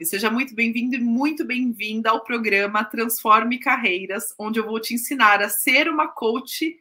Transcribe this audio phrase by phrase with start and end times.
[0.00, 0.06] live.
[0.06, 5.42] Seja muito bem-vindo e muito bem-vinda ao programa Transforme Carreiras, onde eu vou te ensinar
[5.42, 6.76] a ser uma coach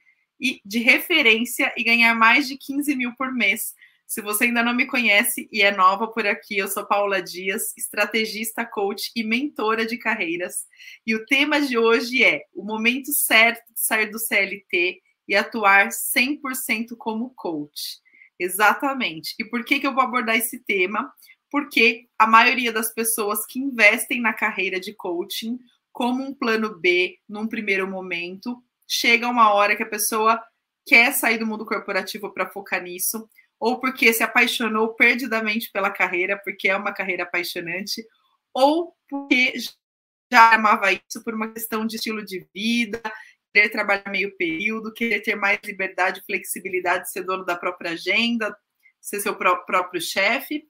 [0.65, 3.73] de referência e ganhar mais de 15 mil por mês.
[4.07, 7.73] Se você ainda não me conhece e é nova por aqui, eu sou Paula Dias,
[7.77, 10.65] estrategista, coach e mentora de carreiras.
[11.05, 15.89] E o tema de hoje é o momento certo de sair do CLT e atuar
[15.89, 17.99] 100% como coach.
[18.39, 19.35] Exatamente.
[19.37, 21.11] E por que, que eu vou abordar esse tema?
[21.51, 25.59] Porque a maioria das pessoas que investem na carreira de coaching
[25.91, 30.41] como um plano B num primeiro momento, chega uma hora que a pessoa
[30.85, 36.39] quer sair do mundo corporativo para focar nisso, ou porque se apaixonou perdidamente pela carreira,
[36.43, 38.05] porque é uma carreira apaixonante,
[38.53, 39.53] ou porque
[40.31, 43.01] já amava isso por uma questão de estilo de vida,
[43.53, 48.55] querer trabalhar meio período, querer ter mais liberdade, flexibilidade, ser dono da própria agenda,
[49.01, 50.67] ser seu próprio chefe.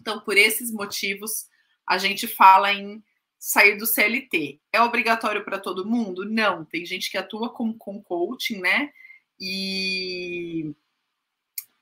[0.00, 1.46] Então, por esses motivos,
[1.86, 3.02] a gente fala em
[3.38, 4.60] sair do CLT.
[4.72, 6.24] É obrigatório para todo mundo?
[6.24, 6.64] Não.
[6.64, 8.90] Tem gente que atua com, com coaching, né?
[9.38, 10.74] E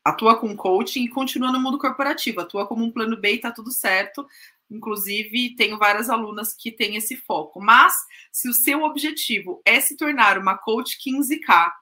[0.04, 3.50] atua com coaching e continua no mundo corporativo, atua como um plano B e tá
[3.50, 4.26] tudo certo.
[4.70, 7.60] Inclusive, tenho várias alunas que têm esse foco.
[7.60, 7.94] Mas,
[8.30, 11.72] se o seu objetivo é se tornar uma coach 15K,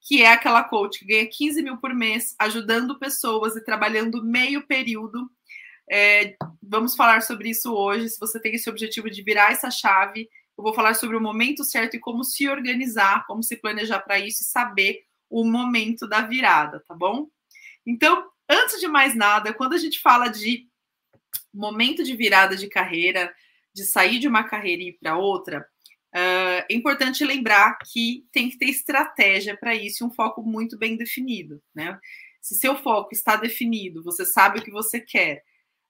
[0.00, 4.64] que é aquela coach que ganha 15 mil por mês, ajudando pessoas e trabalhando meio
[4.66, 5.30] período,
[5.90, 8.08] é, vamos falar sobre isso hoje.
[8.08, 11.64] Se você tem esse objetivo de virar essa chave, eu vou falar sobre o momento
[11.64, 16.22] certo e como se organizar, como se planejar para isso e saber o momento da
[16.22, 17.28] virada, tá bom?
[17.84, 20.68] Então, antes de mais nada, quando a gente fala de
[21.52, 23.32] momento de virada de carreira,
[23.74, 25.60] de sair de uma carreira e ir para outra,
[26.14, 30.78] uh, é importante lembrar que tem que ter estratégia para isso e um foco muito
[30.78, 31.98] bem definido, né?
[32.40, 35.42] Se seu foco está definido, você sabe o que você quer,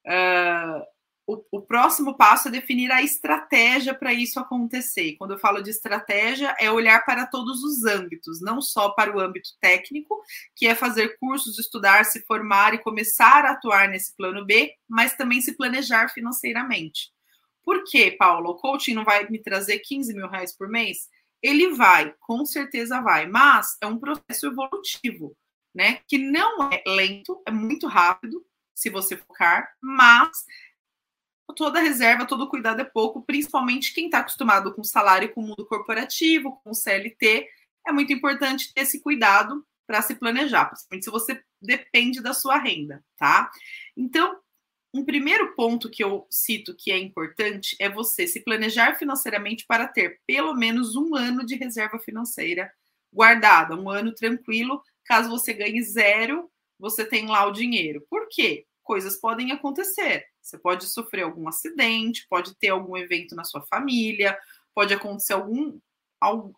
[0.07, 0.81] Uh,
[1.27, 5.17] o, o, próximo passo é definir a estratégia para isso acontecer.
[5.17, 9.19] Quando eu falo de estratégia, é olhar para todos os âmbitos, não só para o
[9.19, 10.21] âmbito técnico,
[10.55, 15.17] que é fazer cursos, estudar, se formar e começar a atuar nesse plano B, mas
[15.17, 17.11] também se planejar financeiramente.
[17.61, 18.51] Por quê, Paulo?
[18.51, 21.09] O coaching não vai me trazer 15 mil reais por mês?
[21.43, 25.35] Ele vai, com certeza vai, mas é um processo evolutivo,
[25.75, 25.99] né?
[26.07, 28.46] Que não é lento, é muito rápido,
[28.77, 30.45] se você focar, mas
[31.55, 35.65] toda reserva, todo cuidado é pouco, principalmente quem está acostumado com salário, com o mundo
[35.65, 37.47] corporativo, com o CLT,
[37.87, 42.59] é muito importante ter esse cuidado para se planejar, principalmente se você depende da sua
[42.59, 43.49] renda, tá?
[43.95, 44.39] Então,
[44.93, 49.87] um primeiro ponto que eu cito que é importante é você se planejar financeiramente para
[49.87, 52.71] ter pelo menos um ano de reserva financeira
[53.11, 54.83] guardada, um ano tranquilo.
[55.03, 58.05] Caso você ganhe zero, você tem lá o dinheiro.
[58.09, 58.65] Por quê?
[58.87, 60.25] coisas podem acontecer.
[60.41, 64.35] Você pode sofrer algum acidente, pode ter algum evento na sua família,
[64.73, 65.77] pode acontecer algum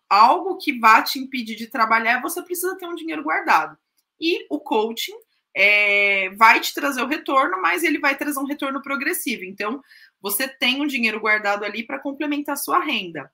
[0.08, 3.78] algo que vá te impedir de trabalhar, você precisa ter um dinheiro guardado.
[4.18, 5.18] E o coaching
[5.54, 9.44] é, vai te trazer o retorno, mas ele vai trazer um retorno progressivo.
[9.44, 9.84] Então,
[10.22, 13.30] você tem um dinheiro guardado ali para complementar a sua renda.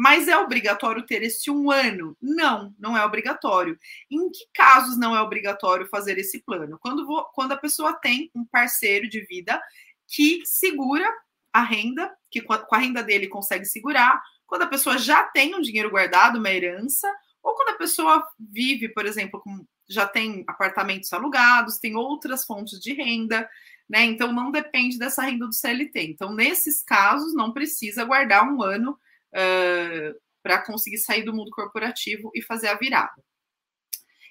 [0.00, 2.16] Mas é obrigatório ter esse um ano?
[2.22, 3.76] Não, não é obrigatório.
[4.08, 6.78] Em que casos não é obrigatório fazer esse plano?
[6.78, 9.60] Quando, vou, quando a pessoa tem um parceiro de vida
[10.06, 11.04] que segura
[11.52, 15.60] a renda, que com a, renda dele consegue segurar, quando a pessoa já tem um
[15.60, 21.12] dinheiro guardado, uma herança, ou quando a pessoa vive, por exemplo, com, já tem apartamentos
[21.12, 23.50] alugados, tem outras fontes de renda,
[23.88, 24.04] né?
[24.04, 26.02] Então não depende dessa renda do CLT.
[26.02, 28.96] Então, nesses casos, não precisa guardar um ano
[29.34, 33.12] uh, para conseguir sair do mundo corporativo e fazer a virada.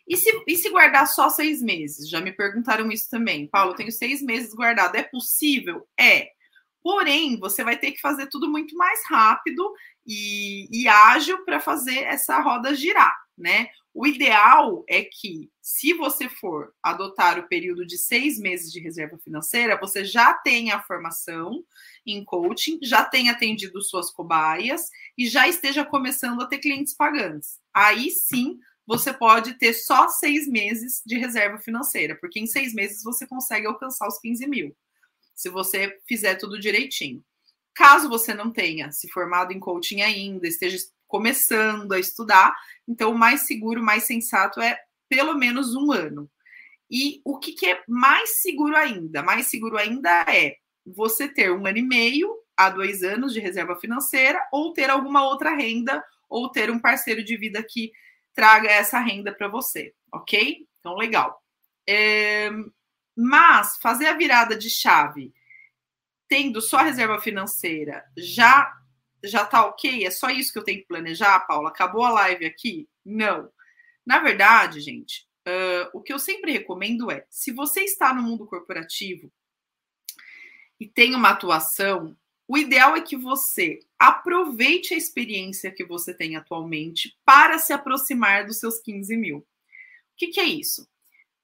[0.08, 2.10] E se, e se guardar só seis meses?
[2.10, 3.48] Já me perguntaram isso também.
[3.48, 4.96] Paulo, tenho seis meses guardado.
[4.96, 5.86] É possível?
[6.00, 6.30] É.
[6.82, 9.74] Porém, você vai ter que fazer tudo muito mais rápido
[10.06, 13.68] e, e ágil para fazer essa roda girar, né?
[14.00, 19.18] O ideal é que, se você for adotar o período de seis meses de reserva
[19.18, 21.66] financeira, você já tenha a formação
[22.06, 27.60] em coaching, já tenha atendido suas cobaias e já esteja começando a ter clientes pagantes.
[27.74, 33.02] Aí sim você pode ter só seis meses de reserva financeira, porque em seis meses
[33.02, 34.78] você consegue alcançar os 15 mil,
[35.34, 37.26] se você fizer tudo direitinho.
[37.74, 40.78] Caso você não tenha se formado em coaching ainda, esteja
[41.08, 42.56] começando a estudar,
[42.88, 44.80] então o mais seguro, mais sensato é
[45.10, 46.30] pelo menos um ano.
[46.90, 49.22] E o que, que é mais seguro ainda?
[49.22, 50.56] Mais seguro ainda é
[50.86, 55.24] você ter um ano e meio a dois anos de reserva financeira, ou ter alguma
[55.24, 57.92] outra renda, ou ter um parceiro de vida que
[58.34, 60.66] traga essa renda para você, ok?
[60.80, 61.42] Então, legal.
[61.88, 62.50] É,
[63.16, 65.34] mas fazer a virada de chave
[66.28, 68.72] tendo só reserva financeira, já
[69.24, 70.06] já tá ok?
[70.06, 71.70] É só isso que eu tenho que planejar, Paula?
[71.70, 72.88] Acabou a live aqui?
[73.06, 73.50] Não.
[74.06, 78.46] Na verdade, gente, uh, o que eu sempre recomendo é: se você está no mundo
[78.46, 79.32] corporativo
[80.80, 82.16] e tem uma atuação,
[82.48, 88.46] o ideal é que você aproveite a experiência que você tem atualmente para se aproximar
[88.46, 89.40] dos seus 15 mil.
[89.40, 89.46] O
[90.16, 90.88] que, que é isso?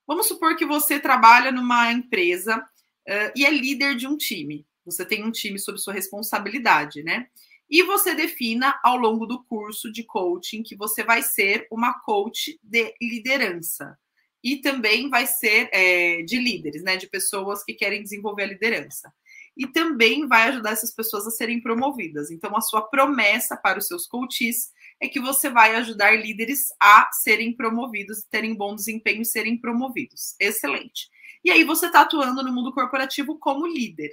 [0.08, 4.66] Vamos supor que você trabalha numa empresa uh, e é líder de um time.
[4.86, 7.28] Você tem um time sob sua responsabilidade, né?
[7.74, 12.60] E você defina ao longo do curso de coaching que você vai ser uma coach
[12.62, 13.98] de liderança.
[14.44, 16.98] E também vai ser é, de líderes, né?
[16.98, 19.12] De pessoas que querem desenvolver a liderança.
[19.58, 22.30] E também vai ajudar essas pessoas a serem promovidas.
[22.30, 24.72] Então, a sua promessa para os seus coaches
[25.02, 30.36] é que você vai ajudar líderes a serem promovidos, terem bom desempenho e serem promovidos.
[30.40, 31.10] Excelente.
[31.44, 34.12] E aí você está atuando no mundo corporativo como líder.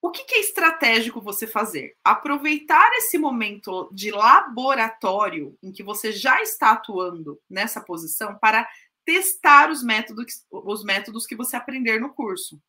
[0.00, 1.96] O que, que é estratégico você fazer?
[2.04, 8.68] Aproveitar esse momento de laboratório em que você já está atuando nessa posição para
[9.04, 12.62] testar os métodos, os métodos que você aprender no curso.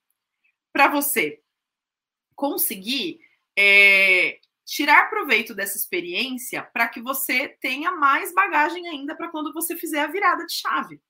[0.73, 1.39] Para você
[2.35, 3.19] conseguir
[3.57, 9.75] é, tirar proveito dessa experiência para que você tenha mais bagagem ainda para quando você
[9.75, 11.01] fizer a virada de chave.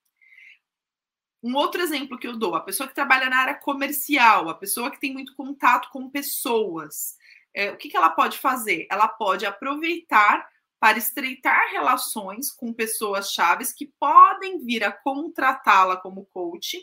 [1.42, 4.92] Um outro exemplo que eu dou, a pessoa que trabalha na área comercial, a pessoa
[4.92, 7.18] que tem muito contato com pessoas,
[7.54, 8.88] é, o que, que ela pode fazer?
[8.92, 10.48] Ela pode aproveitar
[10.80, 16.78] para estreitar relações com pessoas chaves que podem vir a contratá-la como coach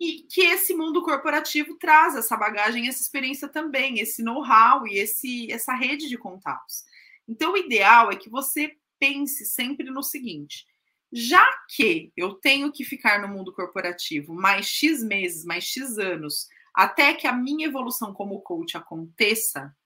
[0.00, 5.50] e que esse mundo corporativo traz essa bagagem, essa experiência também, esse know-how e esse,
[5.52, 6.84] essa rede de contatos.
[7.28, 10.66] Então, o ideal é que você pense sempre no seguinte:
[11.12, 16.48] já que eu tenho que ficar no mundo corporativo mais X meses, mais X anos,
[16.74, 19.76] até que a minha evolução como coach aconteça,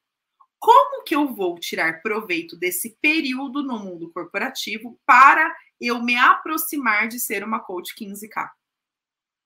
[0.59, 7.09] como que eu vou tirar proveito desse período no mundo corporativo para eu me aproximar
[7.09, 8.49] de ser uma coach 15K?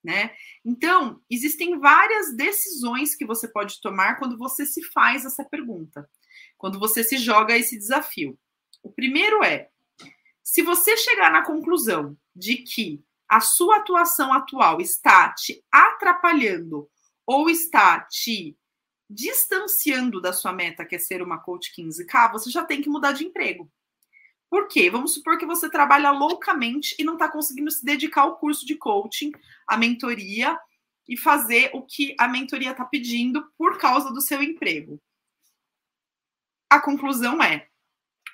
[0.03, 0.35] Né?
[0.65, 6.09] Então, existem várias decisões que você pode tomar quando você se faz essa pergunta,
[6.57, 8.39] quando você se joga esse desafio.
[8.83, 9.70] O primeiro é:
[10.51, 16.91] se você chegar na conclusão de que a sua atuação atual está te atrapalhando
[17.25, 18.59] ou está te
[19.09, 23.13] distanciando da sua meta, que é ser uma coach 15K, você já tem que mudar
[23.13, 23.71] de emprego.
[24.51, 24.91] Por quê?
[24.91, 28.75] Vamos supor que você trabalha loucamente e não está conseguindo se dedicar ao curso de
[28.75, 29.31] coaching,
[29.69, 30.59] à mentoria
[31.09, 35.01] e fazer o que a mentoria está pedindo por causa do seu emprego.
[36.69, 37.69] A conclusão é: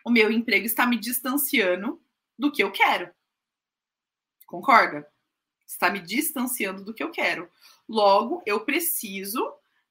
[0.02, 2.00] o meu emprego está me distanciando
[2.38, 3.10] do que eu quero.
[4.46, 5.06] Concorda?
[5.66, 7.50] Está me distanciando do que eu quero.
[7.88, 9.42] Logo, eu preciso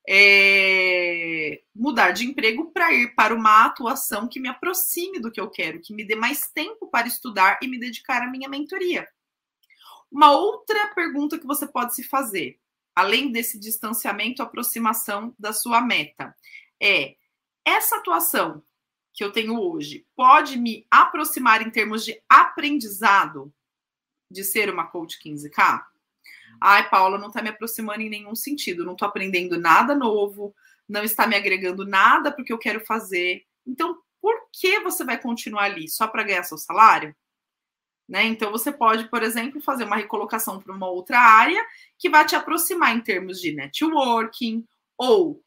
[0.07, 5.50] é, mudar de emprego para ir para uma atuação que me aproxime do que eu
[5.50, 9.07] quero, que me dê mais tempo para estudar e me dedicar à minha mentoria.
[10.12, 12.59] Uma outra pergunta que você pode se fazer,
[12.95, 16.33] além desse distanciamento, aproximação da sua meta,
[16.81, 17.15] é:
[17.65, 18.63] essa atuação
[19.15, 23.51] que eu tenho hoje pode me aproximar em termos de aprendizado
[24.29, 25.81] de ser uma coach 15K?
[26.59, 30.53] Ai, Paula, não está me aproximando em nenhum sentido, não estou aprendendo nada novo,
[30.88, 33.45] não está me agregando nada porque eu quero fazer.
[33.65, 35.88] Então, por que você vai continuar ali?
[35.88, 37.15] Só para ganhar seu salário?
[38.07, 38.24] Né?
[38.25, 41.65] Então, você pode, por exemplo, fazer uma recolocação para uma outra área
[41.98, 44.65] que vai te aproximar em termos de networking
[44.98, 45.41] ou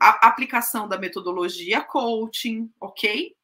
[0.00, 3.34] aplicação da metodologia coaching, ok?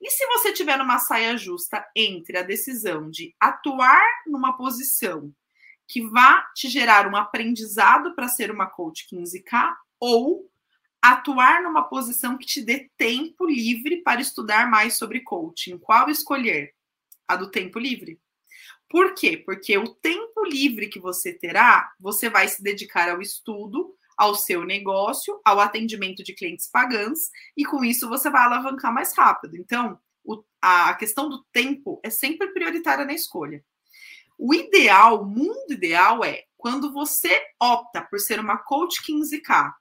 [0.00, 5.32] E se você tiver numa saia justa entre a decisão de atuar numa posição
[5.88, 10.50] que vá te gerar um aprendizado para ser uma coach 15K ou
[11.00, 16.74] atuar numa posição que te dê tempo livre para estudar mais sobre coaching, qual escolher?
[17.28, 18.20] A do tempo livre.
[18.88, 19.36] Por quê?
[19.36, 24.64] Porque o tempo livre que você terá, você vai se dedicar ao estudo, ao seu
[24.64, 29.56] negócio, ao atendimento de clientes pagantes, e com isso você vai alavancar mais rápido.
[29.56, 33.64] Então, o, a questão do tempo é sempre prioritária na escolha.
[34.38, 39.72] O ideal, o mundo ideal é quando você opta por ser uma coach 15K,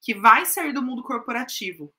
[0.00, 1.94] que vai sair do mundo corporativo,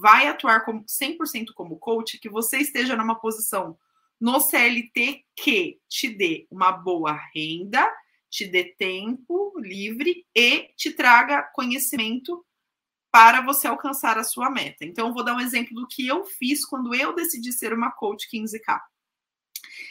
[0.00, 3.76] vai atuar como 100% como coach, que você esteja numa posição
[4.20, 7.92] no CLT que te dê uma boa renda,
[8.32, 12.44] te dê tempo livre e te traga conhecimento
[13.10, 14.86] para você alcançar a sua meta.
[14.86, 18.26] Então, vou dar um exemplo do que eu fiz quando eu decidi ser uma coach
[18.32, 18.80] 15K.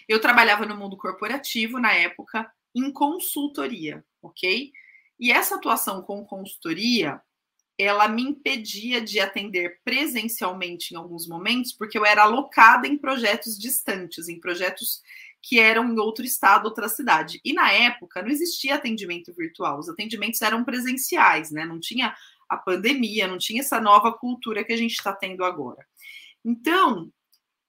[0.09, 4.71] Eu trabalhava no mundo corporativo na época em consultoria, ok?
[5.19, 7.21] E essa atuação com consultoria,
[7.77, 13.55] ela me impedia de atender presencialmente em alguns momentos, porque eu era alocada em projetos
[13.55, 14.99] distantes, em projetos
[15.41, 17.41] que eram em outro estado, outra cidade.
[17.43, 21.65] E na época não existia atendimento virtual, os atendimentos eram presenciais, né?
[21.65, 22.15] Não tinha
[22.47, 25.85] a pandemia, não tinha essa nova cultura que a gente está tendo agora.
[26.43, 27.11] Então,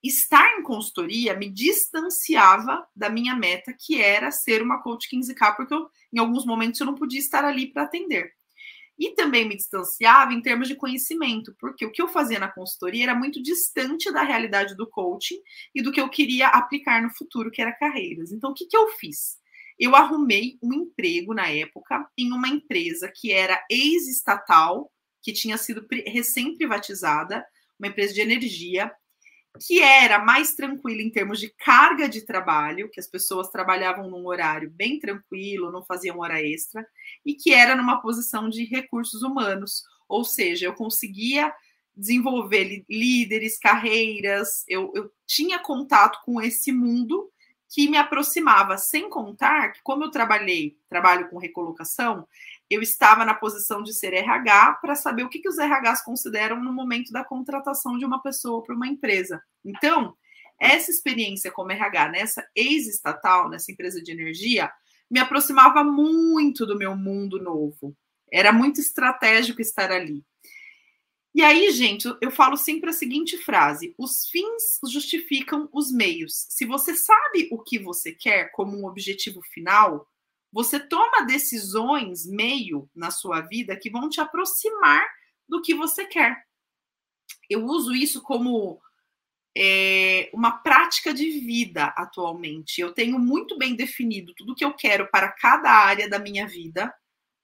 [0.03, 5.73] estar em consultoria me distanciava da minha meta, que era ser uma coach 15K, porque
[5.73, 8.33] eu, em alguns momentos eu não podia estar ali para atender.
[8.99, 13.05] E também me distanciava em termos de conhecimento, porque o que eu fazia na consultoria
[13.05, 15.39] era muito distante da realidade do coaching
[15.75, 18.33] e do que eu queria aplicar no futuro, que era carreiras.
[18.33, 19.41] Então, o que, que eu fiz?
[19.79, 25.87] Eu arrumei um emprego na época em uma empresa que era ex-estatal, que tinha sido
[26.07, 27.45] recém-privatizada,
[27.79, 28.93] uma empresa de energia,
[29.61, 34.27] que era mais tranquila em termos de carga de trabalho, que as pessoas trabalhavam num
[34.27, 36.87] horário bem tranquilo, não faziam hora extra,
[37.25, 41.53] e que era numa posição de recursos humanos, ou seja, eu conseguia
[41.95, 47.31] desenvolver líderes, carreiras, eu, eu tinha contato com esse mundo
[47.69, 52.27] que me aproximava, sem contar que, como eu trabalhei, trabalho com recolocação,
[52.73, 56.63] eu estava na posição de ser RH para saber o que, que os RHs consideram
[56.63, 59.43] no momento da contratação de uma pessoa para uma empresa.
[59.65, 60.17] Então,
[60.61, 64.71] essa experiência como RH nessa ex-estatal, nessa empresa de energia,
[65.11, 67.97] me aproximava muito do meu mundo novo.
[68.33, 70.25] Era muito estratégico estar ali.
[71.35, 76.47] E aí, gente, eu falo sempre a seguinte frase: os fins justificam os meios.
[76.49, 80.07] Se você sabe o que você quer como um objetivo final,
[80.53, 85.03] você toma decisões meio na sua vida que vão te aproximar
[85.49, 86.45] do que você quer.
[87.49, 88.81] Eu uso isso como
[89.57, 92.81] é, uma prática de vida atualmente.
[92.81, 96.93] Eu tenho muito bem definido tudo que eu quero para cada área da minha vida,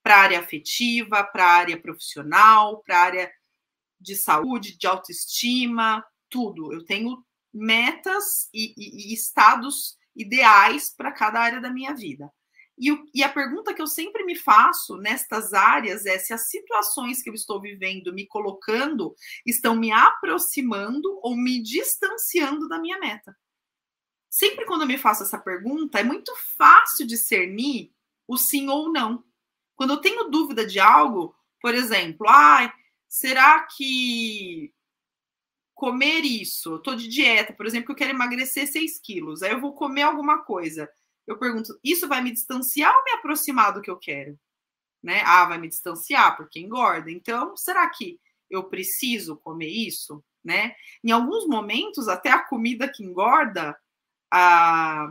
[0.03, 3.31] para a área afetiva, para a área profissional, para a área
[3.99, 6.71] de saúde, de autoestima, tudo.
[6.71, 7.23] Eu tenho
[7.53, 12.31] metas e, e, e estados ideais para cada área da minha vida.
[12.79, 17.21] E, e, a pergunta que eu sempre me faço nestas áreas é se as situações
[17.21, 19.13] que eu estou vivendo, me colocando,
[19.45, 23.35] estão me aproximando ou me distanciando da minha meta.
[24.29, 27.91] Sempre quando eu me faço essa pergunta, é muito fácil discernir
[28.25, 29.25] o sim ou não.
[29.75, 32.73] Quando eu tenho dúvida de algo, por exemplo, ah,
[33.09, 34.73] será que
[35.75, 39.61] comer isso, eu tô de dieta, por exemplo, eu quero emagrecer 6 quilos, aí eu
[39.61, 40.89] vou comer alguma coisa
[41.29, 44.37] eu pergunto, isso vai me distanciar ou me aproximar do que eu quero?
[45.01, 45.21] Né?
[45.23, 47.11] Ah, vai me distanciar porque engorda.
[47.11, 48.19] Então, será que
[48.49, 50.23] eu preciso comer isso?
[50.43, 50.73] Né?
[51.03, 53.77] Em alguns momentos, até a comida que engorda,
[54.33, 55.07] a...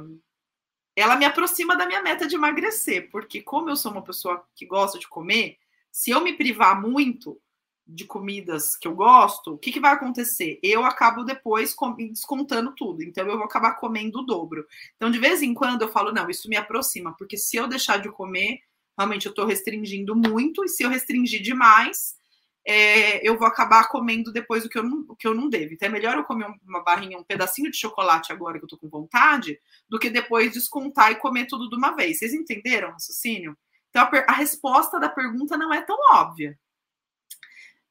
[0.96, 4.66] ela me aproxima da minha meta de emagrecer, porque como eu sou uma pessoa que
[4.66, 5.56] gosta de comer,
[5.92, 7.40] se eu me privar muito,
[7.88, 10.60] de comidas que eu gosto, o que, que vai acontecer?
[10.62, 11.74] Eu acabo depois
[12.10, 14.66] descontando tudo, então eu vou acabar comendo o dobro.
[14.96, 17.96] Então, de vez em quando, eu falo, não, isso me aproxima, porque se eu deixar
[17.96, 18.60] de comer,
[18.96, 22.18] realmente eu estou restringindo muito, e se eu restringir demais,
[22.66, 25.72] é, eu vou acabar comendo depois o que eu não, o que eu não devo.
[25.72, 28.78] Então, é melhor eu comer uma barrinha, um pedacinho de chocolate agora que eu estou
[28.78, 32.18] com vontade, do que depois descontar e comer tudo de uma vez.
[32.18, 33.56] Vocês entenderam o raciocínio?
[33.88, 36.58] Então, a, a resposta da pergunta não é tão óbvia.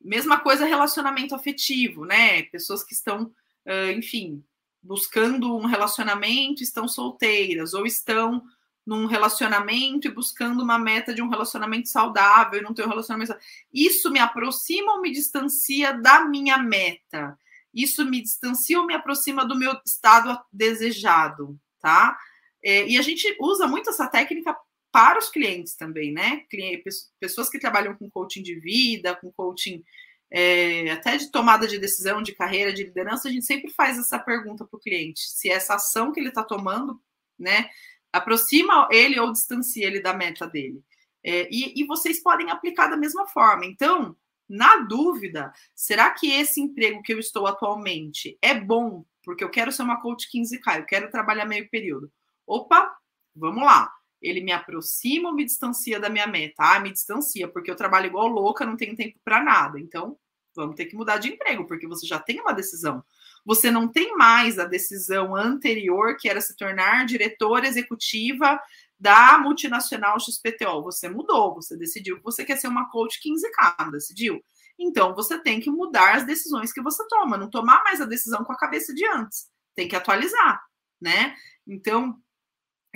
[0.08, 2.44] Mesma coisa relacionamento afetivo, né?
[2.44, 3.32] Pessoas que estão,
[3.96, 4.44] enfim,
[4.82, 8.42] buscando um relacionamento, estão solteiras, ou estão
[8.86, 13.36] num relacionamento e buscando uma meta de um relacionamento saudável e não ter um relacionamento.
[13.74, 17.38] Isso me aproxima ou me distancia da minha meta?
[17.74, 22.18] Isso me distancia ou me aproxima do meu estado desejado, tá?
[22.64, 24.58] É, e a gente usa muito essa técnica
[24.92, 26.44] para os clientes também, né?
[27.20, 29.84] Pessoas que trabalham com coaching de vida, com coaching
[30.30, 34.20] é, até de tomada de decisão, de carreira, de liderança, a gente sempre faz essa
[34.20, 37.02] pergunta para o cliente: se essa ação que ele está tomando,
[37.38, 37.70] né,
[38.12, 40.84] aproxima ele ou distancia ele da meta dele.
[41.24, 43.66] É, e, e vocês podem aplicar da mesma forma.
[43.66, 44.16] Então,
[44.48, 49.06] na dúvida, será que esse emprego que eu estou atualmente é bom?
[49.24, 52.12] Porque eu quero ser uma coach 15K, eu quero trabalhar meio período.
[52.46, 52.96] Opa,
[53.36, 56.56] vamos lá ele me aproxima ou me distancia da minha meta?
[56.58, 59.80] Ah, me distancia, porque eu trabalho igual louca, não tenho tempo para nada.
[59.80, 60.18] Então,
[60.56, 63.04] vamos ter que mudar de emprego, porque você já tem uma decisão.
[63.46, 68.60] Você não tem mais a decisão anterior, que era se tornar diretora executiva
[69.00, 70.82] da multinacional XPTO.
[70.84, 74.42] Você mudou, você decidiu que você quer ser uma coach 15K, decidiu?
[74.80, 78.44] Então, você tem que mudar as decisões que você toma, não tomar mais a decisão
[78.44, 79.48] com a cabeça de antes.
[79.76, 80.62] Tem que atualizar,
[81.02, 81.36] né?
[81.66, 82.20] Então,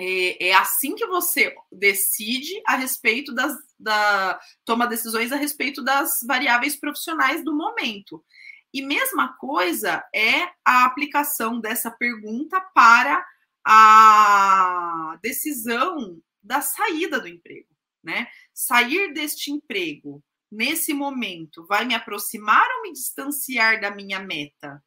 [0.03, 6.19] é, é, assim que você decide a respeito das da, toma decisões a respeito das
[6.25, 8.23] variáveis profissionais do momento.
[8.73, 13.23] E mesma coisa é a aplicação dessa pergunta para
[13.63, 17.69] a decisão da saída do emprego,
[18.03, 18.27] né?
[18.51, 24.83] Sair deste emprego nesse momento vai me aproximar ou me distanciar da minha meta?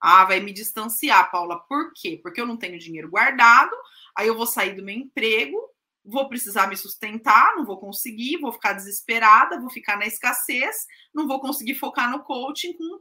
[0.00, 1.60] Ah, vai me distanciar, Paula.
[1.60, 2.18] Por quê?
[2.20, 3.74] Porque eu não tenho dinheiro guardado,
[4.16, 5.56] aí eu vou sair do meu emprego,
[6.04, 10.76] vou precisar me sustentar, não vou conseguir, vou ficar desesperada, vou ficar na escassez,
[11.14, 13.00] não vou conseguir focar no coaching com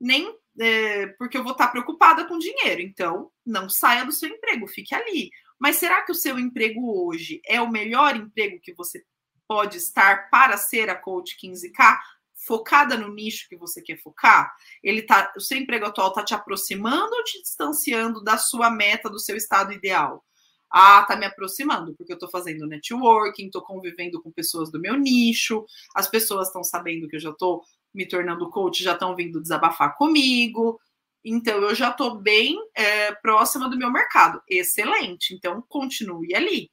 [0.00, 2.80] nem é, porque eu vou estar preocupada com dinheiro.
[2.80, 5.30] Então, não saia do seu emprego, fique ali.
[5.58, 9.02] Mas será que o seu emprego hoje é o melhor emprego que você
[9.48, 11.98] pode estar para ser a coach 15K?
[12.46, 14.54] Focada no nicho que você quer focar?
[14.82, 19.08] Ele tá, o seu emprego atual está te aproximando ou te distanciando da sua meta,
[19.08, 20.24] do seu estado ideal?
[20.70, 24.96] Ah, tá me aproximando, porque eu tô fazendo networking, tô convivendo com pessoas do meu
[24.96, 27.62] nicho, as pessoas estão sabendo que eu já tô
[27.94, 30.78] me tornando coach, já estão vindo desabafar comigo.
[31.24, 34.40] Então, eu já estou bem é, próxima do meu mercado.
[34.48, 35.34] Excelente.
[35.34, 36.70] Então, continue ali.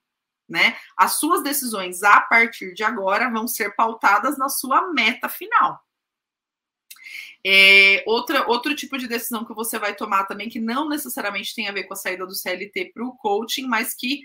[0.48, 0.76] Né?
[0.98, 5.83] As suas decisões a partir de agora vão ser pautadas na sua meta final.
[7.46, 11.68] É, outra, outro tipo de decisão que você vai tomar também, que não necessariamente tem
[11.68, 14.22] a ver com a saída do CLT para o coaching, mas que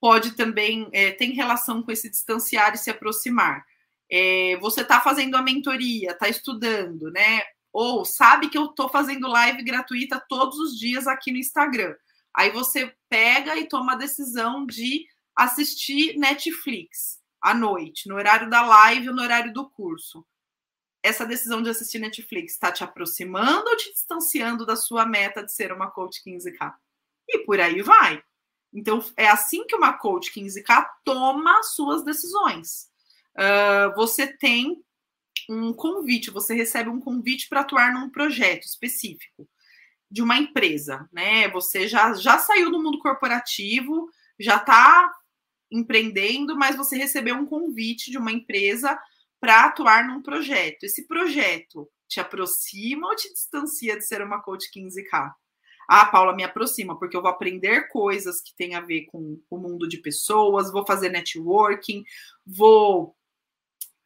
[0.00, 3.64] pode também é, tem relação com esse distanciar e se aproximar.
[4.10, 7.42] É, você está fazendo a mentoria, está estudando, né?
[7.72, 11.96] Ou sabe que eu estou fazendo live gratuita todos os dias aqui no Instagram.
[12.32, 18.62] Aí você pega e toma a decisão de assistir Netflix à noite, no horário da
[18.62, 20.24] live ou no horário do curso
[21.04, 25.52] essa decisão de assistir Netflix está te aproximando ou te distanciando da sua meta de
[25.52, 26.74] ser uma coach 15K?
[27.28, 28.22] E por aí vai.
[28.72, 32.88] Então, é assim que uma coach 15K toma suas decisões.
[33.36, 34.82] Uh, você tem
[35.48, 39.46] um convite, você recebe um convite para atuar num projeto específico
[40.10, 41.48] de uma empresa, né?
[41.50, 44.08] Você já, já saiu do mundo corporativo,
[44.40, 45.12] já está
[45.70, 48.98] empreendendo, mas você recebeu um convite de uma empresa
[49.44, 50.84] para atuar num projeto.
[50.84, 55.34] Esse projeto te aproxima ou te distancia de ser uma coach 15K?
[55.86, 59.58] Ah, Paula, me aproxima, porque eu vou aprender coisas que têm a ver com o
[59.58, 62.02] mundo de pessoas, vou fazer networking,
[62.46, 63.14] vou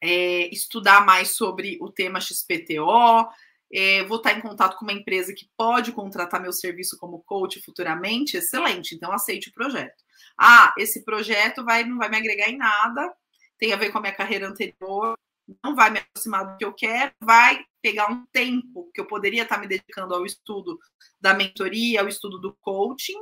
[0.00, 3.28] é, estudar mais sobre o tema XPTO,
[3.72, 7.62] é, vou estar em contato com uma empresa que pode contratar meu serviço como coach
[7.62, 10.02] futuramente, excelente, então aceite o projeto.
[10.36, 13.14] Ah, esse projeto vai, não vai me agregar em nada,
[13.56, 15.16] tem a ver com a minha carreira anterior,
[15.62, 19.42] não vai me aproximar do que eu quero, vai pegar um tempo que eu poderia
[19.42, 20.78] estar me dedicando ao estudo
[21.20, 23.18] da mentoria, ao estudo do coaching.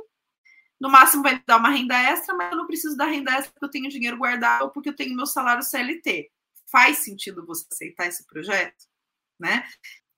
[0.79, 3.51] No máximo vai me dar uma renda extra, mas eu não preciso da renda extra
[3.51, 6.29] porque eu tenho dinheiro guardado ou porque eu tenho meu salário CLT.
[6.71, 8.85] Faz sentido você aceitar esse projeto?
[9.39, 9.67] Né?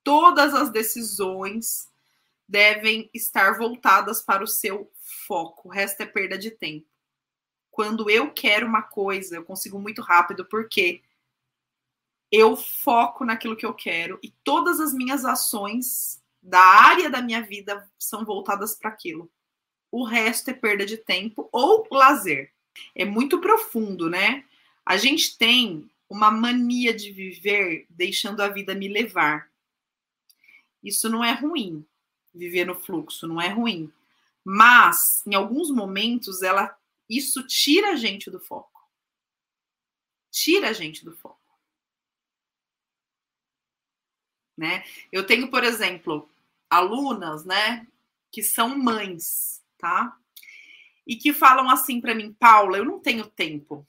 [0.04, 1.90] Todas as decisões
[2.48, 4.92] devem estar voltadas para o seu
[5.28, 5.70] foco.
[5.70, 6.88] O resto é perda de tempo.
[7.70, 11.04] Quando eu quero uma coisa, eu consigo muito rápido, porque
[12.32, 17.42] eu foco naquilo que eu quero e todas as minhas ações da área da minha
[17.42, 19.30] vida são voltadas para aquilo.
[19.92, 22.54] O resto é perda de tempo ou lazer.
[22.96, 24.46] É muito profundo, né?
[24.86, 29.50] A gente tem uma mania de viver deixando a vida me levar.
[30.84, 31.86] Isso não é ruim.
[32.34, 33.92] Viver no fluxo não é ruim.
[34.44, 36.76] Mas, em alguns momentos, ela
[37.10, 38.88] isso tira a gente do foco.
[40.32, 41.39] Tira a gente do foco.
[44.60, 44.84] Né?
[45.10, 46.30] Eu tenho, por exemplo,
[46.70, 47.88] alunas, né,
[48.30, 50.16] que são mães, tá?
[51.08, 53.88] E que falam assim para mim, Paula, eu não tenho tempo,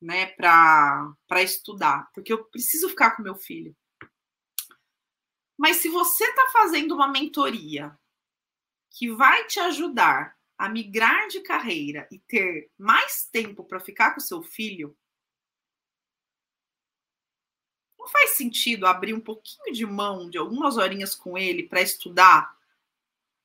[0.00, 3.76] né, para estudar, porque eu preciso ficar com meu filho.
[5.58, 7.96] Mas se você está fazendo uma mentoria
[8.90, 14.20] que vai te ajudar a migrar de carreira e ter mais tempo para ficar com
[14.20, 14.96] seu filho,
[18.02, 22.58] não faz sentido abrir um pouquinho de mão de algumas horinhas com ele para estudar,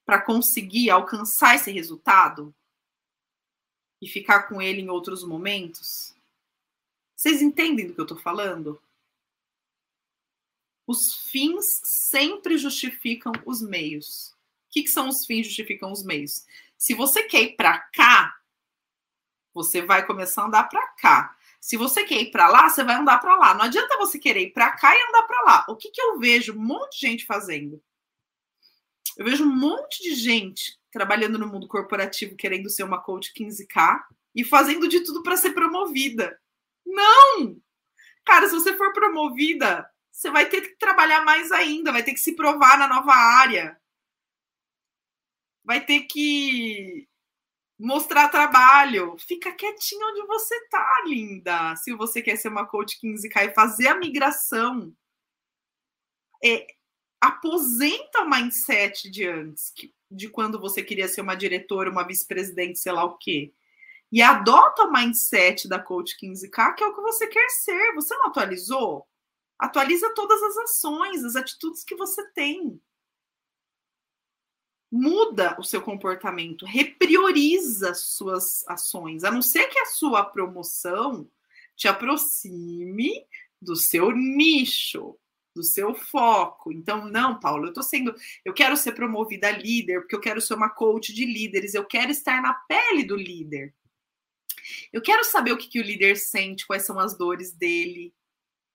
[0.03, 2.53] para conseguir alcançar esse resultado
[4.01, 6.15] e ficar com ele em outros momentos?
[7.15, 8.81] Vocês entendem do que eu estou falando?
[10.87, 14.29] Os fins sempre justificam os meios.
[14.29, 16.47] O que, que são os fins justificam os meios?
[16.75, 18.39] Se você quer ir para cá,
[19.53, 21.36] você vai começar a andar para cá.
[21.59, 23.53] Se você quer ir para lá, você vai andar para lá.
[23.53, 25.65] Não adianta você querer ir para cá e andar para lá.
[25.69, 27.81] O que, que eu vejo um monte de gente fazendo?
[29.17, 34.03] Eu vejo um monte de gente trabalhando no mundo corporativo, querendo ser uma coach 15K
[34.35, 36.39] e fazendo de tudo para ser promovida.
[36.85, 37.59] Não!
[38.23, 42.19] Cara, se você for promovida, você vai ter que trabalhar mais ainda, vai ter que
[42.19, 43.79] se provar na nova área.
[45.63, 47.06] Vai ter que
[47.79, 49.15] mostrar trabalho.
[49.19, 51.75] Fica quietinho onde você tá, linda.
[51.75, 54.93] Se você quer ser uma coach 15K e fazer a migração,
[56.43, 56.65] é,
[57.21, 59.73] aposenta o mindset de antes,
[60.09, 63.53] de quando você queria ser uma diretora, uma vice-presidente, sei lá o quê.
[64.11, 67.93] E adota o mindset da coach 15K, que é o que você quer ser.
[67.95, 69.05] Você não atualizou?
[69.59, 72.79] Atualiza todas as ações, as atitudes que você tem
[74.91, 81.29] muda o seu comportamento, reprioriza suas ações, a não ser que a sua promoção
[81.75, 83.25] te aproxime
[83.61, 85.17] do seu nicho,
[85.53, 86.71] do seu foco.
[86.71, 90.39] Então, não, Paulo, eu tô sendo, eu quero ser promovida a líder, porque eu quero
[90.39, 93.73] ser uma coach de líderes, eu quero estar na pele do líder.
[94.91, 98.13] Eu quero saber o que, que o líder sente, quais são as dores dele.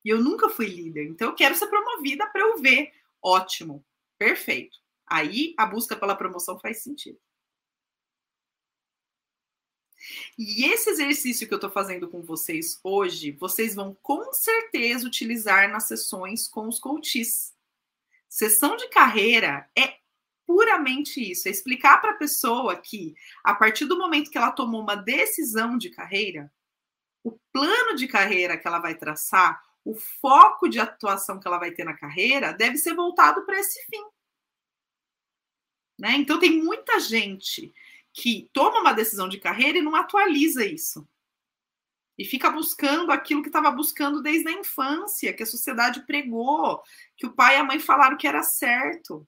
[0.04, 2.92] E eu nunca fui líder, então eu quero ser promovida para eu ver.
[3.22, 3.84] Ótimo,
[4.18, 4.81] perfeito.
[5.12, 7.20] Aí a busca pela promoção faz sentido.
[10.38, 15.70] E esse exercício que eu estou fazendo com vocês hoje, vocês vão com certeza utilizar
[15.70, 17.52] nas sessões com os coaches.
[18.26, 19.98] Sessão de carreira é
[20.46, 24.80] puramente isso, é explicar para a pessoa que a partir do momento que ela tomou
[24.80, 26.50] uma decisão de carreira,
[27.22, 31.70] o plano de carreira que ela vai traçar, o foco de atuação que ela vai
[31.70, 34.02] ter na carreira, deve ser voltado para esse fim.
[36.02, 36.16] Né?
[36.16, 37.72] Então, tem muita gente
[38.12, 41.08] que toma uma decisão de carreira e não atualiza isso.
[42.18, 46.82] E fica buscando aquilo que estava buscando desde a infância, que a sociedade pregou,
[47.16, 49.24] que o pai e a mãe falaram que era certo.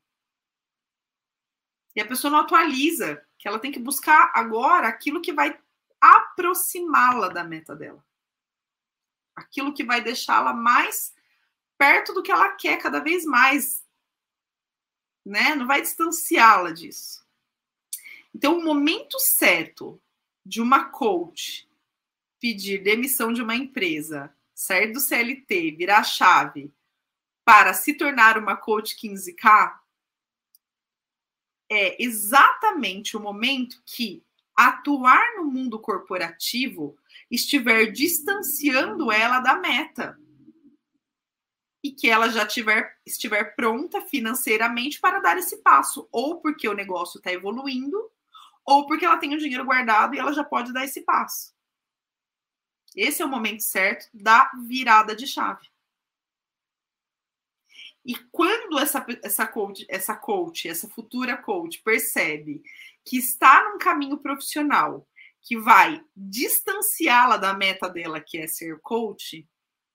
[1.95, 5.57] E a pessoa não atualiza, que ela tem que buscar agora aquilo que vai
[6.01, 8.05] aproximá-la da meta dela.
[9.37, 11.15] Aquilo que vai deixá-la mais
[11.79, 13.84] perto do que ela quer cada vez mais,
[15.25, 15.55] né?
[15.55, 17.25] Não vai distanciá-la disso.
[18.35, 20.01] Então, o momento certo
[20.45, 21.69] de uma coach
[22.41, 26.73] pedir demissão de uma empresa, sair do CLT, virar a chave
[27.45, 29.79] para se tornar uma coach 15K
[31.71, 34.23] é exatamente o momento que
[34.55, 36.97] atuar no mundo corporativo
[37.31, 40.19] estiver distanciando ela da meta
[41.85, 46.73] e que ela já tiver, estiver pronta financeiramente para dar esse passo, ou porque o
[46.73, 48.11] negócio está evoluindo,
[48.65, 51.55] ou porque ela tem o dinheiro guardado e ela já pode dar esse passo.
[52.97, 55.69] Esse é o momento certo da virada de chave.
[58.03, 62.63] E quando essa, essa, coach, essa coach, essa futura coach, percebe
[63.05, 65.07] que está num caminho profissional
[65.43, 69.47] que vai distanciá-la da meta dela, que é ser coach,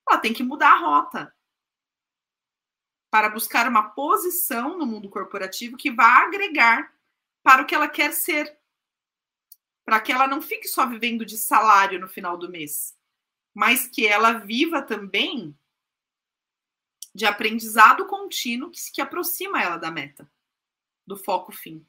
[0.07, 1.38] ela tem que mudar a rota
[3.09, 6.93] para buscar uma posição no mundo corporativo que vá agregar
[7.41, 8.57] para o que ela quer ser.
[9.83, 12.95] Para que ela não fique só vivendo de salário no final do mês,
[13.53, 15.57] mas que ela viva também
[17.13, 20.31] de aprendizado contínuo que, que aproxima ela da meta,
[21.05, 21.85] do foco fim.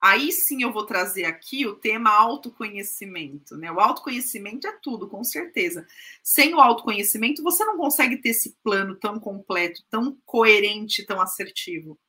[0.00, 3.70] Aí sim eu vou trazer aqui o tema autoconhecimento, né?
[3.70, 5.86] O autoconhecimento é tudo, com certeza.
[6.22, 12.00] Sem o autoconhecimento, você não consegue ter esse plano tão completo, tão coerente, tão assertivo.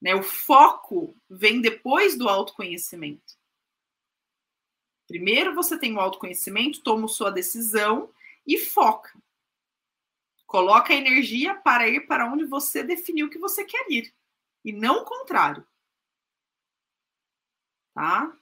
[0.00, 0.14] Né?
[0.14, 3.38] O foco vem depois do autoconhecimento.
[5.06, 8.12] Primeiro você tem o autoconhecimento, toma sua decisão
[8.46, 9.10] e foca.
[10.46, 14.14] Coloca a energia para ir para onde você definiu que você quer ir.
[14.62, 15.66] E não o contrário
[17.98, 18.32] tá?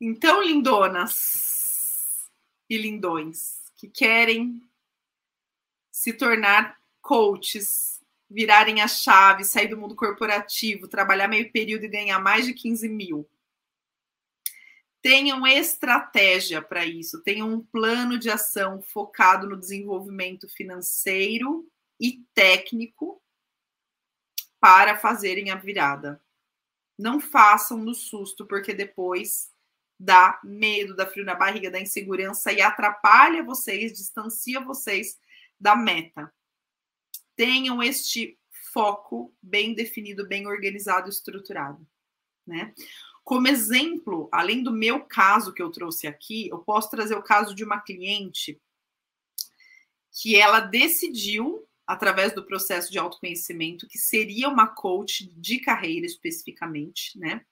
[0.00, 2.30] Então, lindonas
[2.66, 4.66] e lindões que querem
[5.90, 12.18] se tornar coaches, virarem a chave, sair do mundo corporativo, trabalhar meio período e ganhar
[12.18, 13.28] mais de 15 mil.
[15.02, 23.21] Tenham estratégia para isso, tenham um plano de ação focado no desenvolvimento financeiro e técnico
[24.62, 26.22] para fazerem a virada.
[26.96, 29.50] Não façam no susto, porque depois
[29.98, 35.18] dá medo, dá frio na barriga, dá insegurança e atrapalha vocês, distancia vocês
[35.58, 36.32] da meta.
[37.34, 38.38] Tenham este
[38.72, 41.84] foco bem definido, bem organizado estruturado,
[42.46, 42.72] né?
[43.24, 47.52] Como exemplo, além do meu caso que eu trouxe aqui, eu posso trazer o caso
[47.52, 48.62] de uma cliente
[50.12, 57.18] que ela decidiu através do processo de autoconhecimento, que seria uma coach de carreira especificamente,
[57.18, 57.44] né?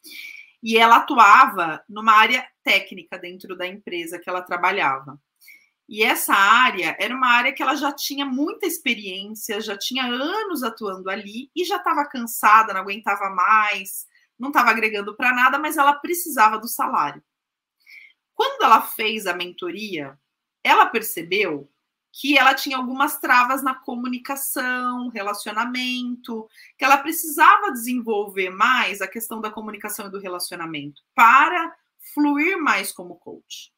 [0.62, 5.20] E ela atuava numa área técnica dentro da empresa que ela trabalhava.
[5.88, 10.62] E essa área era uma área que ela já tinha muita experiência, já tinha anos
[10.62, 14.06] atuando ali e já estava cansada, não aguentava mais,
[14.38, 17.20] não estava agregando para nada, mas ela precisava do salário.
[18.34, 20.16] Quando ela fez a mentoria,
[20.62, 21.68] ela percebeu
[22.12, 29.40] que ela tinha algumas travas na comunicação, relacionamento, que ela precisava desenvolver mais a questão
[29.40, 31.74] da comunicação e do relacionamento para
[32.14, 33.72] fluir mais como coach.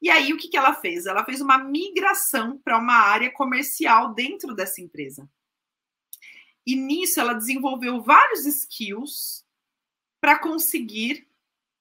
[0.00, 1.06] E aí, o que, que ela fez?
[1.06, 5.28] Ela fez uma migração para uma área comercial dentro dessa empresa.
[6.66, 9.44] E nisso, ela desenvolveu vários skills
[10.20, 11.28] para conseguir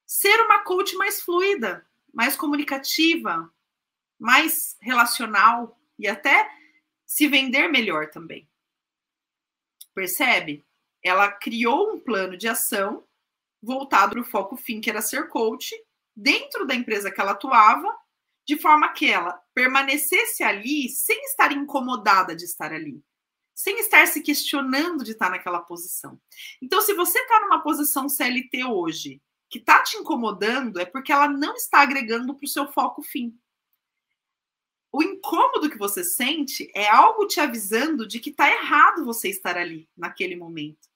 [0.06, 3.51] ser uma coach mais fluida, mais comunicativa,
[4.25, 6.49] mais relacional e até
[7.05, 8.49] se vender melhor também.
[9.93, 10.65] Percebe?
[11.03, 13.05] Ela criou um plano de ação
[13.61, 15.71] voltado para o foco fim, que era ser coach,
[16.15, 17.88] dentro da empresa que ela atuava,
[18.47, 23.03] de forma que ela permanecesse ali sem estar incomodada de estar ali,
[23.53, 26.19] sem estar se questionando de estar naquela posição.
[26.59, 31.27] Então, se você está numa posição CLT hoje que está te incomodando, é porque ela
[31.27, 33.39] não está agregando para o seu foco fim
[34.95, 39.58] o incômodo que você sente é algo te avisando de que está errado você estar
[39.58, 40.88] ali naquele momento,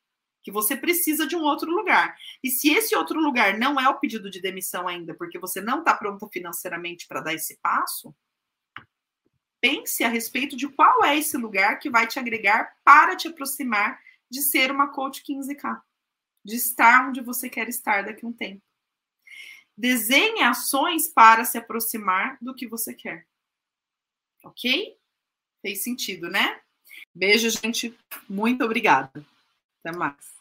[0.42, 2.16] que você precisa de um outro lugar.
[2.42, 5.80] E se esse outro lugar não é o pedido de demissão ainda, porque você não
[5.80, 8.16] está pronta financeiramente para dar esse passo,
[9.60, 14.00] pense a respeito de qual é esse lugar que vai te agregar para te aproximar
[14.32, 15.78] de ser uma coach 15K,
[16.46, 18.62] de estar onde você quer estar daqui a um tempo.
[19.76, 23.28] Desenhe ações para se aproximar do que você quer.
[24.44, 24.98] Ok?
[25.62, 26.62] Fez sentido, né?
[27.14, 27.98] Beijo, gente.
[28.30, 29.26] Muito obrigada.
[29.84, 30.39] Até mais.